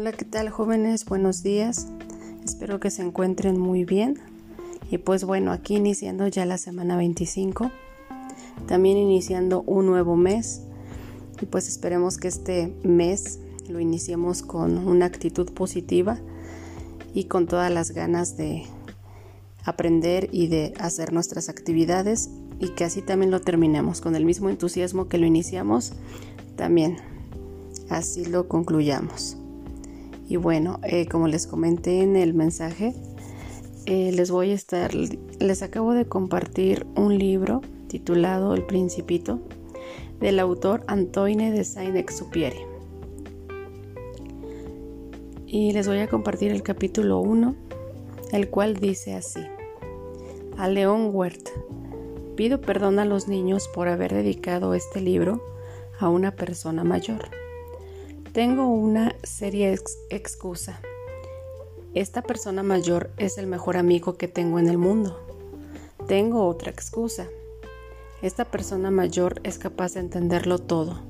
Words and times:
Hola, 0.00 0.12
¿qué 0.12 0.24
tal 0.24 0.48
jóvenes? 0.48 1.04
Buenos 1.06 1.42
días. 1.42 1.88
Espero 2.44 2.78
que 2.78 2.88
se 2.88 3.02
encuentren 3.02 3.58
muy 3.58 3.84
bien. 3.84 4.20
Y 4.92 4.98
pues 4.98 5.24
bueno, 5.24 5.50
aquí 5.50 5.74
iniciando 5.74 6.28
ya 6.28 6.46
la 6.46 6.56
semana 6.56 6.96
25, 6.96 7.72
también 8.68 8.96
iniciando 8.96 9.62
un 9.62 9.86
nuevo 9.86 10.14
mes. 10.14 10.62
Y 11.40 11.46
pues 11.46 11.66
esperemos 11.66 12.16
que 12.16 12.28
este 12.28 12.72
mes 12.84 13.40
lo 13.68 13.80
iniciemos 13.80 14.42
con 14.42 14.86
una 14.86 15.06
actitud 15.06 15.52
positiva 15.52 16.20
y 17.12 17.24
con 17.24 17.48
todas 17.48 17.72
las 17.72 17.90
ganas 17.90 18.36
de 18.36 18.66
aprender 19.64 20.28
y 20.30 20.46
de 20.46 20.74
hacer 20.78 21.12
nuestras 21.12 21.48
actividades 21.48 22.30
y 22.60 22.68
que 22.68 22.84
así 22.84 23.02
también 23.02 23.32
lo 23.32 23.40
terminemos 23.40 24.00
con 24.00 24.14
el 24.14 24.24
mismo 24.24 24.48
entusiasmo 24.48 25.08
que 25.08 25.18
lo 25.18 25.26
iniciamos, 25.26 25.94
también 26.54 26.98
así 27.90 28.26
lo 28.26 28.46
concluyamos. 28.46 29.37
Y 30.28 30.36
bueno, 30.36 30.78
eh, 30.82 31.06
como 31.08 31.26
les 31.26 31.46
comenté 31.46 32.02
en 32.02 32.14
el 32.14 32.34
mensaje, 32.34 32.94
eh, 33.86 34.12
les 34.12 34.30
voy 34.30 34.50
a 34.50 34.54
estar, 34.54 34.90
les 34.94 35.62
acabo 35.62 35.94
de 35.94 36.04
compartir 36.04 36.86
un 36.94 37.16
libro 37.18 37.62
titulado 37.88 38.54
El 38.54 38.66
Principito 38.66 39.40
del 40.20 40.38
autor 40.38 40.84
Antoine 40.86 41.50
de 41.50 41.64
Saint-Exupéry. 41.64 42.58
Y 45.46 45.72
les 45.72 45.88
voy 45.88 46.00
a 46.00 46.08
compartir 46.08 46.52
el 46.52 46.62
capítulo 46.62 47.20
1, 47.20 47.54
el 48.32 48.50
cual 48.50 48.76
dice 48.76 49.14
así. 49.14 49.40
A 50.58 50.68
León 50.68 51.08
Huert, 51.10 51.48
pido 52.36 52.60
perdón 52.60 52.98
a 52.98 53.06
los 53.06 53.28
niños 53.28 53.66
por 53.72 53.88
haber 53.88 54.12
dedicado 54.12 54.74
este 54.74 55.00
libro 55.00 55.40
a 55.98 56.10
una 56.10 56.32
persona 56.32 56.84
mayor. 56.84 57.30
Tengo 58.38 58.68
una 58.68 59.16
seria 59.24 59.74
excusa. 60.10 60.78
Esta 61.92 62.22
persona 62.22 62.62
mayor 62.62 63.10
es 63.16 63.36
el 63.36 63.48
mejor 63.48 63.76
amigo 63.76 64.16
que 64.16 64.28
tengo 64.28 64.60
en 64.60 64.68
el 64.68 64.78
mundo. 64.78 65.18
Tengo 66.06 66.46
otra 66.46 66.70
excusa. 66.70 67.26
Esta 68.22 68.44
persona 68.44 68.92
mayor 68.92 69.40
es 69.42 69.58
capaz 69.58 69.94
de 69.94 70.00
entenderlo 70.02 70.60
todo, 70.60 71.00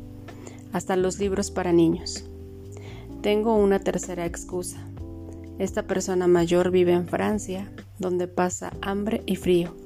hasta 0.73 0.97
los 0.97 1.19
libros 1.19 1.51
para 1.51 1.71
niños. 1.71 2.25
Tengo 3.21 3.57
una 3.57 3.79
tercera 3.79 4.25
excusa. 4.25 4.79
Esta 5.59 5.87
persona 5.87 6.29
mayor 6.29 6.71
vive 6.71 6.95
en 6.95 7.09
Francia, 7.09 7.71
donde 7.99 8.27
pasa 8.27 8.73
hambre 8.81 9.23
y 9.27 9.37
frío. 9.37 9.77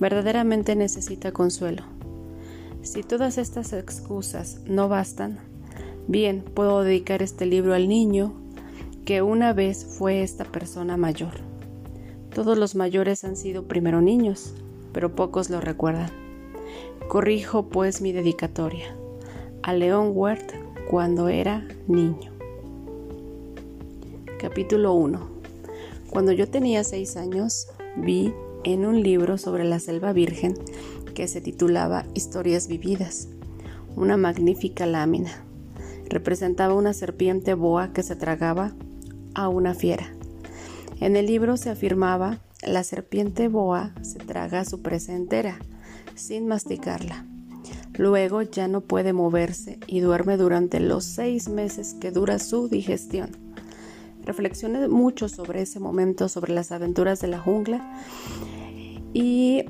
Verdaderamente 0.00 0.74
necesita 0.74 1.30
consuelo. 1.30 1.84
Si 2.82 3.04
todas 3.04 3.38
estas 3.38 3.72
excusas 3.72 4.58
no 4.66 4.88
bastan, 4.88 5.51
Bien, 6.08 6.42
puedo 6.42 6.82
dedicar 6.82 7.22
este 7.22 7.46
libro 7.46 7.74
al 7.74 7.88
niño 7.88 8.32
que 9.04 9.22
una 9.22 9.52
vez 9.52 9.84
fue 9.84 10.22
esta 10.22 10.44
persona 10.44 10.96
mayor. 10.96 11.34
Todos 12.34 12.58
los 12.58 12.74
mayores 12.74 13.22
han 13.22 13.36
sido 13.36 13.68
primero 13.68 14.00
niños, 14.00 14.52
pero 14.92 15.14
pocos 15.14 15.48
lo 15.48 15.60
recuerdan. 15.60 16.10
Corrijo 17.08 17.68
pues 17.68 18.00
mi 18.00 18.10
dedicatoria 18.10 18.96
a 19.62 19.74
León 19.74 20.10
Wert 20.12 20.52
cuando 20.90 21.28
era 21.28 21.66
niño. 21.86 22.32
Capítulo 24.40 24.94
1. 24.94 25.20
Cuando 26.10 26.32
yo 26.32 26.48
tenía 26.48 26.82
seis 26.82 27.16
años, 27.16 27.68
vi 27.96 28.34
en 28.64 28.86
un 28.86 29.04
libro 29.04 29.38
sobre 29.38 29.62
la 29.64 29.78
selva 29.78 30.12
virgen 30.12 30.54
que 31.14 31.28
se 31.28 31.40
titulaba 31.40 32.06
Historias 32.14 32.66
vividas, 32.66 33.28
una 33.94 34.16
magnífica 34.16 34.84
lámina 34.84 35.44
representaba 36.12 36.74
una 36.74 36.92
serpiente 36.92 37.54
boa 37.54 37.92
que 37.92 38.02
se 38.02 38.16
tragaba 38.16 38.72
a 39.34 39.48
una 39.48 39.74
fiera. 39.74 40.12
En 41.00 41.16
el 41.16 41.26
libro 41.26 41.56
se 41.56 41.70
afirmaba, 41.70 42.40
la 42.62 42.84
serpiente 42.84 43.48
boa 43.48 43.94
se 44.02 44.18
traga 44.18 44.60
a 44.60 44.64
su 44.64 44.82
presa 44.82 45.14
entera, 45.14 45.58
sin 46.14 46.46
masticarla. 46.46 47.26
Luego 47.94 48.42
ya 48.42 48.68
no 48.68 48.82
puede 48.82 49.12
moverse 49.12 49.78
y 49.86 50.00
duerme 50.00 50.36
durante 50.36 50.80
los 50.80 51.04
seis 51.04 51.48
meses 51.48 51.94
que 52.00 52.10
dura 52.10 52.38
su 52.38 52.68
digestión. 52.68 53.30
Reflexioné 54.24 54.86
mucho 54.88 55.28
sobre 55.28 55.62
ese 55.62 55.80
momento, 55.80 56.28
sobre 56.28 56.52
las 56.52 56.72
aventuras 56.72 57.20
de 57.20 57.28
la 57.28 57.40
jungla 57.40 57.98
y 59.12 59.64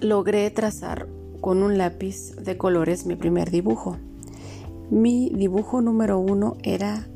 logré 0.00 0.48
trazar 0.50 1.08
con 1.40 1.62
un 1.62 1.78
lápiz 1.78 2.36
de 2.36 2.56
colores 2.56 3.06
mi 3.06 3.16
primer 3.16 3.50
dibujo. 3.50 3.96
Mi 4.90 5.30
dibujo 5.30 5.80
número 5.80 6.18
uno 6.18 6.56
era 6.64 7.06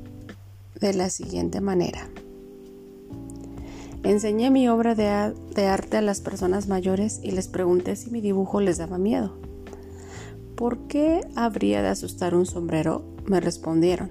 de 0.80 0.94
la 0.94 1.10
siguiente 1.10 1.60
manera. 1.60 2.08
Enseñé 4.04 4.52
mi 4.52 4.68
obra 4.68 4.94
de, 4.94 5.08
arte 5.66 5.96
a 5.96 6.00
las 6.00 6.20
personas 6.20 6.68
mayores 6.68 7.18
y 7.20 7.32
les 7.32 7.48
pregunté 7.48 7.96
si 7.96 8.12
mi 8.12 8.20
dibujo 8.20 8.60
les 8.60 8.78
daba 8.78 8.96
miedo. 8.96 9.32
¿Por 10.54 10.86
qué 10.86 11.22
habría 11.34 11.82
de 11.82 11.88
asustar 11.88 12.36
un 12.36 12.46
sombrero? 12.46 13.02
Me 13.26 13.40
respondieron. 13.40 14.10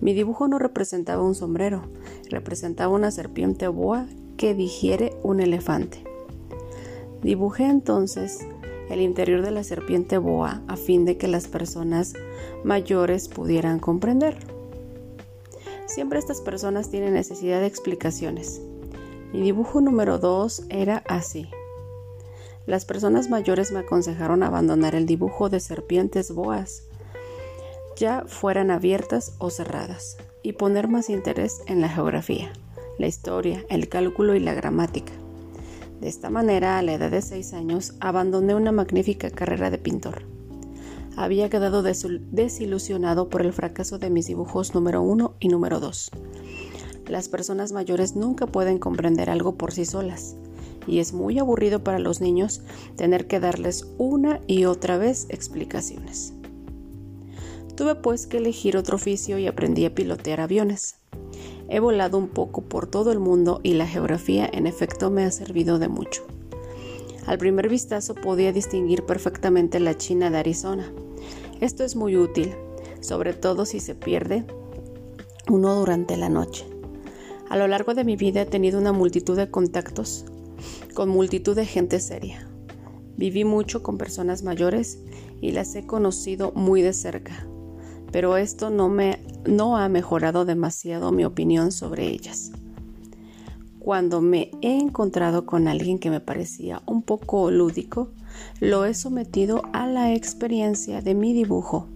Mi 0.00 0.14
dibujo 0.14 0.48
no 0.48 0.58
representaba 0.58 1.22
un 1.22 1.34
sombrero, 1.34 1.82
representaba 2.30 2.94
una 2.94 3.10
serpiente 3.10 3.68
boa 3.68 4.06
que 4.38 4.54
digiere 4.54 5.12
un 5.22 5.40
elefante. 5.40 6.02
Dibujé 7.22 7.66
entonces 7.66 8.38
el 8.90 9.00
interior 9.00 9.42
de 9.42 9.50
la 9.50 9.64
serpiente 9.64 10.18
boa 10.18 10.62
a 10.68 10.76
fin 10.76 11.04
de 11.04 11.16
que 11.16 11.28
las 11.28 11.48
personas 11.48 12.14
mayores 12.64 13.28
pudieran 13.28 13.78
comprender. 13.78 14.36
Siempre 15.86 16.18
estas 16.18 16.40
personas 16.40 16.90
tienen 16.90 17.14
necesidad 17.14 17.60
de 17.60 17.66
explicaciones. 17.66 18.60
Mi 19.32 19.42
dibujo 19.42 19.80
número 19.80 20.18
2 20.18 20.66
era 20.70 21.02
así. 21.08 21.48
Las 22.66 22.84
personas 22.84 23.28
mayores 23.28 23.72
me 23.72 23.80
aconsejaron 23.80 24.42
abandonar 24.42 24.94
el 24.94 25.06
dibujo 25.06 25.48
de 25.50 25.60
serpientes 25.60 26.32
boas, 26.32 26.84
ya 27.96 28.24
fueran 28.26 28.70
abiertas 28.70 29.34
o 29.38 29.50
cerradas, 29.50 30.16
y 30.42 30.52
poner 30.52 30.88
más 30.88 31.10
interés 31.10 31.62
en 31.66 31.80
la 31.80 31.88
geografía, 31.88 32.52
la 32.98 33.06
historia, 33.06 33.64
el 33.68 33.88
cálculo 33.88 34.34
y 34.34 34.40
la 34.40 34.54
gramática. 34.54 35.12
De 36.04 36.10
esta 36.10 36.28
manera, 36.28 36.76
a 36.76 36.82
la 36.82 36.92
edad 36.92 37.10
de 37.10 37.22
seis 37.22 37.54
años, 37.54 37.94
abandoné 37.98 38.54
una 38.54 38.72
magnífica 38.72 39.30
carrera 39.30 39.70
de 39.70 39.78
pintor. 39.78 40.24
Había 41.16 41.48
quedado 41.48 41.82
desilusionado 41.82 43.30
por 43.30 43.40
el 43.40 43.54
fracaso 43.54 43.98
de 43.98 44.10
mis 44.10 44.26
dibujos 44.26 44.74
número 44.74 45.00
uno 45.00 45.34
y 45.40 45.48
número 45.48 45.80
dos. 45.80 46.10
Las 47.06 47.30
personas 47.30 47.72
mayores 47.72 48.16
nunca 48.16 48.46
pueden 48.46 48.78
comprender 48.78 49.30
algo 49.30 49.54
por 49.54 49.72
sí 49.72 49.86
solas, 49.86 50.36
y 50.86 50.98
es 50.98 51.14
muy 51.14 51.38
aburrido 51.38 51.82
para 51.82 51.98
los 51.98 52.20
niños 52.20 52.60
tener 52.96 53.26
que 53.26 53.40
darles 53.40 53.88
una 53.96 54.40
y 54.46 54.66
otra 54.66 54.98
vez 54.98 55.24
explicaciones. 55.30 56.34
Tuve 57.76 57.94
pues 57.94 58.26
que 58.26 58.36
elegir 58.36 58.76
otro 58.76 58.96
oficio 58.96 59.38
y 59.38 59.46
aprendí 59.46 59.86
a 59.86 59.94
pilotear 59.94 60.42
aviones. 60.42 60.96
He 61.68 61.80
volado 61.80 62.18
un 62.18 62.28
poco 62.28 62.62
por 62.62 62.86
todo 62.86 63.10
el 63.10 63.20
mundo 63.20 63.60
y 63.62 63.74
la 63.74 63.86
geografía 63.86 64.48
en 64.52 64.66
efecto 64.66 65.10
me 65.10 65.24
ha 65.24 65.30
servido 65.30 65.78
de 65.78 65.88
mucho. 65.88 66.22
Al 67.26 67.38
primer 67.38 67.68
vistazo 67.68 68.14
podía 68.14 68.52
distinguir 68.52 69.04
perfectamente 69.04 69.80
la 69.80 69.96
China 69.96 70.30
de 70.30 70.38
Arizona. 70.38 70.92
Esto 71.60 71.82
es 71.82 71.96
muy 71.96 72.16
útil, 72.16 72.54
sobre 73.00 73.32
todo 73.32 73.64
si 73.64 73.80
se 73.80 73.94
pierde 73.94 74.44
uno 75.48 75.74
durante 75.74 76.16
la 76.18 76.28
noche. 76.28 76.66
A 77.48 77.56
lo 77.56 77.66
largo 77.66 77.94
de 77.94 78.04
mi 78.04 78.16
vida 78.16 78.42
he 78.42 78.46
tenido 78.46 78.78
una 78.78 78.92
multitud 78.92 79.36
de 79.36 79.50
contactos 79.50 80.26
con 80.92 81.08
multitud 81.08 81.56
de 81.56 81.66
gente 81.66 81.98
seria. 81.98 82.46
Viví 83.16 83.44
mucho 83.44 83.82
con 83.82 83.96
personas 83.96 84.42
mayores 84.42 84.98
y 85.40 85.52
las 85.52 85.74
he 85.74 85.86
conocido 85.86 86.52
muy 86.52 86.82
de 86.82 86.92
cerca 86.92 87.46
pero 88.14 88.36
esto 88.36 88.70
no, 88.70 88.88
me, 88.88 89.18
no 89.44 89.76
ha 89.76 89.88
mejorado 89.88 90.44
demasiado 90.44 91.10
mi 91.10 91.24
opinión 91.24 91.72
sobre 91.72 92.06
ellas. 92.06 92.52
Cuando 93.80 94.20
me 94.20 94.52
he 94.62 94.78
encontrado 94.78 95.46
con 95.46 95.66
alguien 95.66 95.98
que 95.98 96.10
me 96.10 96.20
parecía 96.20 96.80
un 96.86 97.02
poco 97.02 97.50
lúdico, 97.50 98.12
lo 98.60 98.84
he 98.84 98.94
sometido 98.94 99.62
a 99.72 99.88
la 99.88 100.14
experiencia 100.14 101.02
de 101.02 101.16
mi 101.16 101.32
dibujo, 101.32 101.88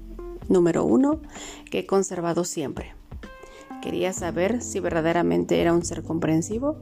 número 0.48 0.84
uno, 0.84 1.20
que 1.70 1.78
he 1.78 1.86
conservado 1.86 2.42
siempre. 2.42 2.96
Quería 3.80 4.12
saber 4.12 4.60
si 4.60 4.80
verdaderamente 4.80 5.60
era 5.60 5.72
un 5.72 5.84
ser 5.84 6.02
comprensivo 6.02 6.78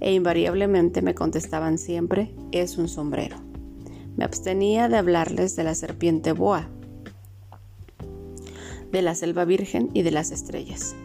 e 0.00 0.12
invariablemente 0.12 1.00
me 1.00 1.14
contestaban 1.14 1.78
siempre 1.78 2.34
es 2.52 2.76
un 2.76 2.88
sombrero. 2.88 3.38
Me 4.18 4.26
abstenía 4.26 4.90
de 4.90 4.98
hablarles 4.98 5.56
de 5.56 5.64
la 5.64 5.74
serpiente 5.74 6.32
boa, 6.32 6.68
de 8.96 9.02
la 9.02 9.14
selva 9.14 9.44
virgen 9.44 9.90
y 9.92 10.00
de 10.00 10.10
las 10.10 10.30
estrellas, 10.30 10.96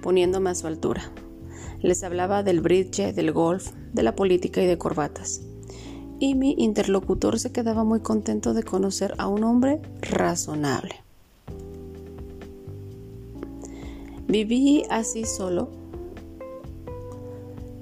poniéndome 0.00 0.48
a 0.48 0.54
su 0.54 0.66
altura. 0.66 1.12
Les 1.82 2.02
hablaba 2.02 2.42
del 2.42 2.62
bridge, 2.62 3.12
del 3.12 3.32
golf, 3.32 3.72
de 3.92 4.02
la 4.02 4.16
política 4.16 4.62
y 4.62 4.66
de 4.66 4.78
corbatas. 4.78 5.42
Y 6.18 6.36
mi 6.36 6.54
interlocutor 6.56 7.38
se 7.38 7.52
quedaba 7.52 7.84
muy 7.84 8.00
contento 8.00 8.54
de 8.54 8.62
conocer 8.62 9.12
a 9.18 9.28
un 9.28 9.44
hombre 9.44 9.82
razonable. 10.00 10.94
Viví 14.26 14.84
así 14.88 15.26
solo. 15.26 15.68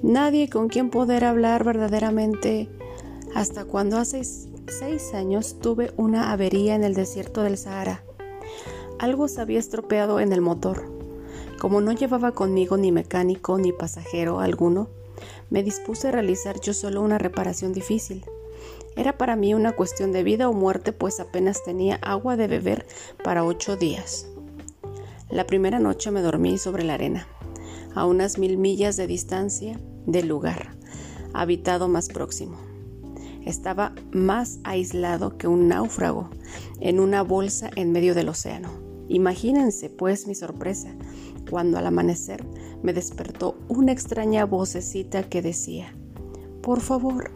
Nadie 0.02 0.48
con 0.48 0.68
quien 0.68 0.90
poder 0.90 1.24
hablar 1.24 1.62
verdaderamente 1.62 2.68
hasta 3.32 3.64
cuando 3.64 3.98
hace 3.98 4.24
seis 4.24 5.14
años 5.14 5.60
tuve 5.60 5.92
una 5.96 6.32
avería 6.32 6.74
en 6.74 6.82
el 6.82 6.94
desierto 6.94 7.44
del 7.44 7.56
Sahara. 7.56 8.02
Algo 9.02 9.26
se 9.26 9.40
había 9.40 9.58
estropeado 9.58 10.20
en 10.20 10.32
el 10.32 10.40
motor. 10.40 10.84
Como 11.60 11.80
no 11.80 11.90
llevaba 11.90 12.30
conmigo 12.30 12.76
ni 12.76 12.92
mecánico 12.92 13.58
ni 13.58 13.72
pasajero 13.72 14.38
alguno, 14.38 14.90
me 15.50 15.64
dispuse 15.64 16.06
a 16.06 16.12
realizar 16.12 16.60
yo 16.60 16.72
solo 16.72 17.02
una 17.02 17.18
reparación 17.18 17.72
difícil. 17.72 18.24
Era 18.94 19.18
para 19.18 19.34
mí 19.34 19.54
una 19.54 19.72
cuestión 19.72 20.12
de 20.12 20.22
vida 20.22 20.48
o 20.48 20.52
muerte, 20.52 20.92
pues 20.92 21.18
apenas 21.18 21.64
tenía 21.64 21.96
agua 21.96 22.36
de 22.36 22.46
beber 22.46 22.86
para 23.24 23.42
ocho 23.42 23.74
días. 23.74 24.28
La 25.28 25.48
primera 25.48 25.80
noche 25.80 26.12
me 26.12 26.20
dormí 26.20 26.56
sobre 26.56 26.84
la 26.84 26.94
arena, 26.94 27.26
a 27.96 28.06
unas 28.06 28.38
mil 28.38 28.56
millas 28.56 28.96
de 28.96 29.08
distancia 29.08 29.80
del 30.06 30.28
lugar 30.28 30.76
habitado 31.34 31.88
más 31.88 32.06
próximo. 32.06 32.56
Estaba 33.44 33.96
más 34.12 34.60
aislado 34.62 35.38
que 35.38 35.48
un 35.48 35.66
náufrago 35.66 36.30
en 36.78 37.00
una 37.00 37.22
bolsa 37.22 37.68
en 37.74 37.90
medio 37.90 38.14
del 38.14 38.28
océano. 38.28 38.91
Imagínense, 39.12 39.90
pues, 39.90 40.26
mi 40.26 40.34
sorpresa 40.34 40.88
cuando 41.50 41.76
al 41.76 41.86
amanecer 41.86 42.46
me 42.82 42.94
despertó 42.94 43.56
una 43.68 43.92
extraña 43.92 44.46
vocecita 44.46 45.22
que 45.22 45.42
decía, 45.42 45.94
Por 46.62 46.80
favor, 46.80 47.30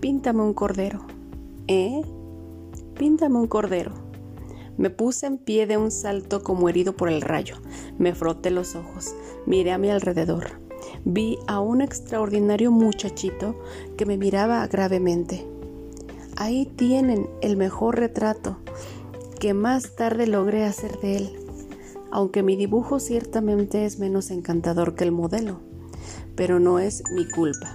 píntame 0.00 0.42
un 0.42 0.52
cordero. 0.52 1.06
¿Eh? 1.66 2.02
Píntame 2.98 3.38
un 3.38 3.46
cordero. 3.46 3.92
Me 4.76 4.90
puse 4.90 5.24
en 5.24 5.38
pie 5.38 5.66
de 5.66 5.78
un 5.78 5.90
salto 5.90 6.42
como 6.42 6.68
herido 6.68 6.94
por 6.94 7.08
el 7.08 7.22
rayo. 7.22 7.56
Me 7.96 8.14
froté 8.14 8.50
los 8.50 8.76
ojos, 8.76 9.14
miré 9.46 9.72
a 9.72 9.78
mi 9.78 9.88
alrededor. 9.88 10.60
Vi 11.06 11.38
a 11.46 11.58
un 11.58 11.80
extraordinario 11.80 12.70
muchachito 12.70 13.58
que 13.96 14.04
me 14.04 14.18
miraba 14.18 14.66
gravemente. 14.66 15.46
Ahí 16.36 16.66
tienen 16.66 17.30
el 17.40 17.56
mejor 17.56 17.98
retrato 17.98 18.58
que 19.34 19.54
más 19.54 19.94
tarde 19.96 20.26
logré 20.26 20.64
hacer 20.64 20.98
de 21.00 21.16
él 21.16 21.44
aunque 22.14 22.44
mi 22.44 22.54
dibujo 22.54 23.00
ciertamente 23.00 23.84
es 23.84 23.98
menos 23.98 24.30
encantador 24.30 24.94
que 24.94 25.02
el 25.02 25.10
modelo, 25.10 25.58
pero 26.36 26.60
no 26.60 26.78
es 26.78 27.02
mi 27.10 27.28
culpa. 27.28 27.74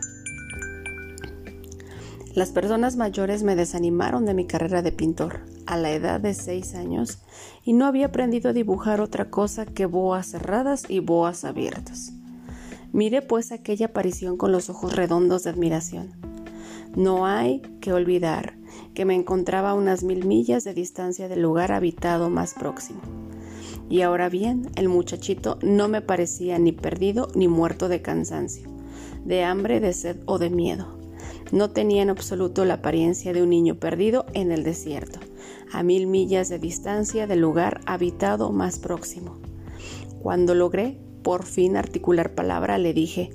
Las 2.36 2.52
personas 2.52 2.96
mayores 2.96 3.44
me 3.44 3.58
desanimaron 3.58 4.26
de 4.26 4.34
mi 4.34 4.48
carrera 4.48 4.82
de 4.82 4.94
pintor 4.94 5.42
a 5.66 5.76
la 5.76 5.92
edad 5.92 6.22
de 6.22 6.34
seis 6.34 6.74
años 6.74 7.20
y 7.66 7.74
no 7.74 7.86
había 7.86 8.06
aprendido 8.06 8.52
a 8.52 8.54
dibujar 8.54 9.02
otra 9.02 9.30
cosa 9.30 9.66
que 9.66 9.86
boas 9.86 10.28
cerradas 10.28 10.86
y 10.88 11.00
boas 11.00 11.44
abiertas. 11.44 12.14
Miré 12.94 13.22
pues 13.22 13.52
aquella 13.52 13.88
aparición 13.88 14.38
con 14.38 14.54
los 14.54 14.70
ojos 14.70 14.96
redondos 14.96 15.44
de 15.44 15.50
admiración. 15.50 16.29
No 16.96 17.26
hay 17.26 17.62
que 17.82 17.94
olvidar 17.94 18.58
que 18.94 19.06
me 19.06 19.16
encontraba 19.16 19.72
a 19.72 19.76
unas 19.76 20.04
mil 20.04 20.26
millas 20.26 20.64
de 20.64 20.74
distancia 20.74 21.28
del 21.28 21.42
lugar 21.42 21.72
habitado 21.72 22.30
más 22.30 22.54
próximo. 22.54 23.00
Y 23.90 24.02
ahora 24.02 24.30
bien, 24.30 24.70
el 24.76 24.90
muchachito 24.90 25.58
no 25.62 25.88
me 25.88 26.02
parecía 26.02 26.60
ni 26.60 26.72
perdido 26.72 27.30
ni 27.36 27.48
muerto 27.48 27.90
de 27.90 28.02
cansancio, 28.02 28.68
de 29.26 29.44
hambre, 29.44 29.80
de 29.80 29.94
sed 29.94 30.18
o 30.26 30.38
de 30.38 30.50
miedo. 30.50 31.00
No 31.52 31.72
tenía 31.72 32.04
en 32.04 32.10
absoluto 32.10 32.66
la 32.66 32.76
apariencia 32.76 33.34
de 33.34 33.42
un 33.42 33.50
niño 33.50 33.76
perdido 33.76 34.26
en 34.34 34.52
el 34.52 34.64
desierto, 34.64 35.20
a 35.72 35.82
mil 35.82 36.06
millas 36.06 36.50
de 36.50 36.60
distancia 36.60 37.26
del 37.26 37.40
lugar 37.40 37.82
habitado 37.86 38.52
más 38.52 38.78
próximo. 38.78 39.38
Cuando 40.22 40.54
logré 40.54 41.00
por 41.24 41.46
fin 41.46 41.78
articular 41.78 42.36
palabra, 42.36 42.78
le 42.78 42.94
dije, 42.94 43.32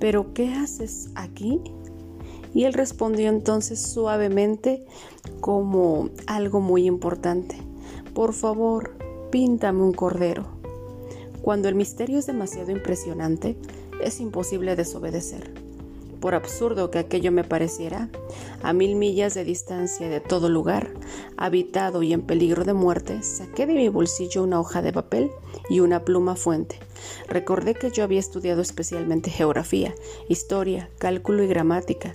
¿pero 0.00 0.34
qué 0.34 0.54
haces 0.54 1.10
aquí? 1.14 1.60
Y 2.56 2.64
él 2.64 2.72
respondió 2.72 3.28
entonces 3.28 3.78
suavemente 3.82 4.82
como 5.40 6.08
algo 6.26 6.60
muy 6.60 6.86
importante. 6.86 7.54
Por 8.14 8.32
favor, 8.32 8.96
píntame 9.30 9.82
un 9.82 9.92
cordero. 9.92 10.46
Cuando 11.42 11.68
el 11.68 11.74
misterio 11.74 12.18
es 12.18 12.24
demasiado 12.24 12.70
impresionante, 12.70 13.58
es 14.02 14.20
imposible 14.20 14.74
desobedecer. 14.74 15.52
Por 16.26 16.34
absurdo 16.34 16.90
que 16.90 16.98
aquello 16.98 17.30
me 17.30 17.44
pareciera, 17.44 18.08
a 18.60 18.72
mil 18.72 18.96
millas 18.96 19.34
de 19.34 19.44
distancia 19.44 20.08
de 20.08 20.18
todo 20.18 20.48
lugar, 20.48 20.92
habitado 21.36 22.02
y 22.02 22.12
en 22.12 22.22
peligro 22.22 22.64
de 22.64 22.72
muerte, 22.72 23.22
saqué 23.22 23.64
de 23.64 23.74
mi 23.74 23.88
bolsillo 23.88 24.42
una 24.42 24.58
hoja 24.58 24.82
de 24.82 24.92
papel 24.92 25.30
y 25.70 25.78
una 25.78 26.04
pluma 26.04 26.34
fuente. 26.34 26.80
Recordé 27.28 27.74
que 27.74 27.92
yo 27.92 28.02
había 28.02 28.18
estudiado 28.18 28.60
especialmente 28.60 29.30
geografía, 29.30 29.94
historia, 30.28 30.90
cálculo 30.98 31.44
y 31.44 31.46
gramática, 31.46 32.12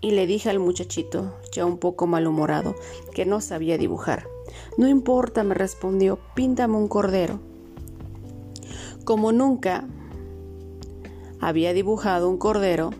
y 0.00 0.10
le 0.10 0.26
dije 0.26 0.50
al 0.50 0.58
muchachito, 0.58 1.32
ya 1.52 1.64
un 1.64 1.78
poco 1.78 2.08
malhumorado, 2.08 2.74
que 3.14 3.26
no 3.26 3.40
sabía 3.40 3.78
dibujar. 3.78 4.26
No 4.76 4.88
importa, 4.88 5.44
me 5.44 5.54
respondió, 5.54 6.18
píntame 6.34 6.76
un 6.76 6.88
cordero. 6.88 7.38
Como 9.04 9.30
nunca 9.30 9.84
había 11.38 11.72
dibujado 11.72 12.28
un 12.28 12.38
cordero, 12.38 12.90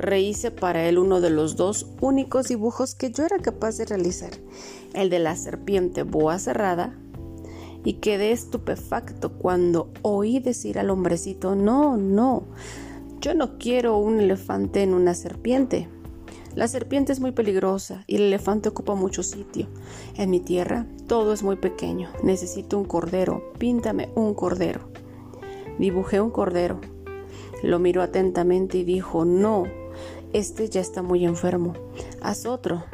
rehice 0.00 0.50
para 0.50 0.88
él 0.88 0.98
uno 0.98 1.20
de 1.20 1.30
los 1.30 1.56
dos 1.56 1.86
únicos 2.00 2.48
dibujos 2.48 2.94
que 2.94 3.10
yo 3.12 3.24
era 3.24 3.38
capaz 3.38 3.76
de 3.76 3.84
realizar, 3.84 4.32
el 4.94 5.10
de 5.10 5.18
la 5.18 5.36
serpiente 5.36 6.02
boa 6.02 6.38
cerrada, 6.38 6.98
y 7.84 7.94
quedé 7.94 8.32
estupefacto 8.32 9.32
cuando 9.32 9.90
oí 10.02 10.38
decir 10.38 10.78
al 10.78 10.90
hombrecito, 10.90 11.54
no, 11.54 11.96
no, 11.96 12.44
yo 13.20 13.34
no 13.34 13.58
quiero 13.58 13.98
un 13.98 14.20
elefante 14.20 14.82
en 14.82 14.94
una 14.94 15.14
serpiente. 15.14 15.88
La 16.54 16.66
serpiente 16.66 17.12
es 17.12 17.20
muy 17.20 17.30
peligrosa 17.30 18.02
y 18.06 18.16
el 18.16 18.22
elefante 18.22 18.68
ocupa 18.68 18.94
mucho 18.94 19.22
sitio. 19.22 19.68
En 20.16 20.30
mi 20.30 20.40
tierra 20.40 20.84
todo 21.06 21.32
es 21.32 21.42
muy 21.42 21.56
pequeño. 21.56 22.10
Necesito 22.24 22.76
un 22.76 22.86
cordero. 22.86 23.52
Píntame 23.58 24.08
un 24.16 24.34
cordero. 24.34 24.88
Dibujé 25.78 26.20
un 26.20 26.30
cordero. 26.30 26.80
Lo 27.62 27.78
miró 27.78 28.02
atentamente 28.02 28.78
y 28.78 28.84
dijo, 28.84 29.24
no, 29.24 29.64
este 30.32 30.68
ya 30.68 30.80
está 30.80 31.02
muy 31.02 31.24
enfermo. 31.24 31.74
Haz 32.20 32.46
otro. 32.46 32.84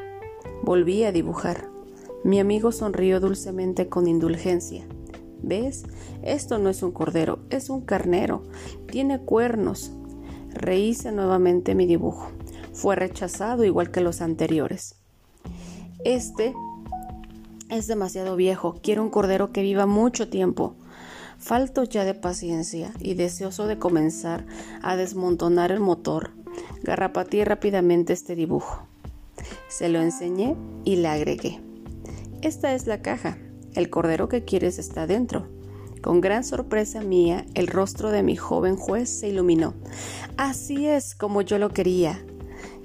Volví 0.62 1.04
a 1.04 1.12
dibujar. 1.12 1.68
Mi 2.24 2.40
amigo 2.40 2.72
sonrió 2.72 3.20
dulcemente 3.20 3.88
con 3.88 4.08
indulgencia. 4.08 4.86
¿Ves? 5.42 5.84
Esto 6.22 6.58
no 6.58 6.70
es 6.70 6.82
un 6.82 6.92
cordero, 6.92 7.40
es 7.50 7.70
un 7.70 7.82
carnero. 7.82 8.42
Tiene 8.90 9.20
cuernos. 9.20 9.92
Rehice 10.50 11.12
nuevamente 11.12 11.74
mi 11.74 11.86
dibujo 11.86 12.28
fue 12.76 12.94
rechazado 12.94 13.64
igual 13.64 13.90
que 13.90 14.02
los 14.02 14.20
anteriores. 14.20 14.96
Este 16.04 16.54
es 17.70 17.86
demasiado 17.86 18.36
viejo, 18.36 18.78
quiero 18.82 19.02
un 19.02 19.10
cordero 19.10 19.50
que 19.50 19.62
viva 19.62 19.86
mucho 19.86 20.28
tiempo. 20.28 20.74
Falto 21.38 21.84
ya 21.84 22.04
de 22.04 22.14
paciencia 22.14 22.92
y 23.00 23.14
deseoso 23.14 23.66
de 23.66 23.78
comenzar 23.78 24.46
a 24.82 24.96
desmontonar 24.96 25.72
el 25.72 25.80
motor, 25.80 26.30
garrapateé 26.86 27.44
rápidamente 27.44 28.12
este 28.12 28.36
dibujo. 28.36 28.86
Se 29.68 29.88
lo 29.88 30.00
enseñé 30.00 30.56
y 30.84 30.96
le 30.96 31.08
agregué. 31.08 31.60
Esta 32.42 32.74
es 32.74 32.86
la 32.86 33.02
caja. 33.02 33.38
El 33.74 33.90
cordero 33.90 34.28
que 34.28 34.44
quieres 34.44 34.78
está 34.78 35.08
dentro. 35.08 35.48
Con 36.00 36.20
gran 36.20 36.44
sorpresa 36.44 37.00
mía, 37.00 37.44
el 37.54 37.66
rostro 37.66 38.10
de 38.12 38.22
mi 38.22 38.36
joven 38.36 38.76
juez 38.76 39.10
se 39.10 39.28
iluminó. 39.28 39.74
Así 40.36 40.86
es 40.86 41.16
como 41.16 41.42
yo 41.42 41.58
lo 41.58 41.70
quería. 41.70 42.24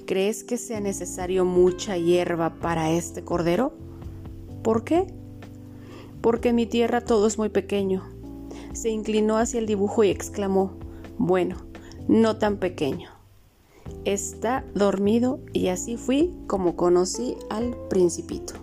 ¿Crees 0.04 0.42
que 0.42 0.58
sea 0.58 0.80
necesario 0.80 1.44
mucha 1.44 1.96
hierba 1.96 2.56
para 2.56 2.90
este 2.90 3.22
cordero? 3.22 3.72
¿Por 4.64 4.82
qué? 4.82 5.06
Porque 6.20 6.48
en 6.48 6.56
mi 6.56 6.66
tierra 6.66 7.00
todo 7.00 7.28
es 7.28 7.38
muy 7.38 7.50
pequeño. 7.50 8.02
Se 8.72 8.90
inclinó 8.90 9.36
hacia 9.36 9.60
el 9.60 9.66
dibujo 9.66 10.02
y 10.02 10.10
exclamó, 10.10 10.76
bueno, 11.18 11.56
no 12.08 12.36
tan 12.38 12.56
pequeño. 12.56 13.11
Está 14.04 14.64
dormido 14.74 15.40
y 15.52 15.68
así 15.68 15.96
fui 15.96 16.30
como 16.46 16.76
conocí 16.76 17.36
al 17.50 17.76
principito. 17.88 18.54